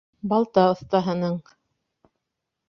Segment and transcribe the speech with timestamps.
[0.31, 1.37] Балта оҫтаһының!